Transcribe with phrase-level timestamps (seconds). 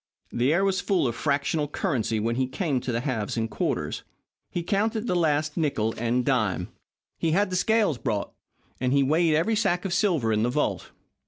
[0.31, 4.01] The air was full of fractional currency when he came to the halves and quarters.
[4.49, 6.69] He counted the last nickle and dime.
[7.19, 8.31] He had the scales brought,
[8.79, 10.89] and he weighed every sack of silver in the vault.